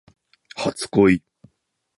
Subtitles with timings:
[0.55, 1.21] 初恋